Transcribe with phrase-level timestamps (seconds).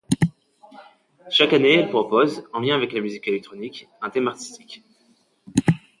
[1.29, 4.83] Chaque année elle propose, en lien avec la musique électronique, un thème artistique.